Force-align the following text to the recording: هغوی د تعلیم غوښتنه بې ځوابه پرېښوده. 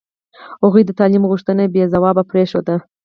هغوی 0.63 0.83
د 0.85 0.91
تعلیم 0.99 1.23
غوښتنه 1.31 1.63
بې 1.73 1.83
ځوابه 1.93 2.23
پرېښوده. 2.31 2.75